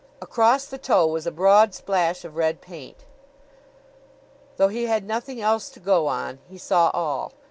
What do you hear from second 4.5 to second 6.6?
Though he had nothing else to go on, he